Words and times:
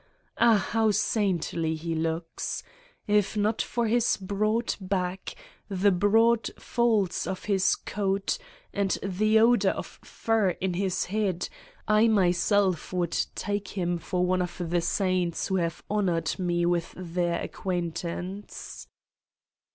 Ah, 0.39 0.55
how 0.57 0.89
saintly 0.89 1.75
he 1.75 1.93
looks. 1.93 2.63
If 3.05 3.37
not 3.37 3.61
for 3.61 3.85
his 3.85 4.17
broad 4.17 4.73
back, 4.81 5.35
the 5.69 5.91
broad 5.91 6.49
folds 6.57 7.27
of 7.27 7.45
his 7.45 7.75
coat, 7.75 8.39
and 8.73 8.97
the 9.03 9.37
odor 9.39 9.69
of 9.69 9.99
fur 10.03 10.49
in 10.59 10.73
his 10.73 11.05
head, 11.05 11.49
I 11.87 12.07
myself 12.07 12.91
would 12.91 13.27
take 13.35 13.67
him 13.77 13.99
for 13.99 14.25
one 14.25 14.41
of 14.41 14.57
the 14.71 14.81
saints 14.81 15.49
who 15.49 15.57
have 15.57 15.83
honored 15.87 16.39
me 16.39 16.65
with 16.65 16.95
their 16.97 17.39
acquaintance. 17.39 18.87